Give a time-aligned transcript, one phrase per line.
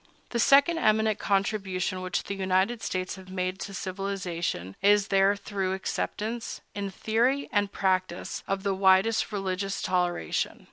[0.31, 5.73] The second eminent contribution which the United States have made to civilization is their thorough
[5.73, 10.59] acceptance, in theory and practice, of the widest religious toleration.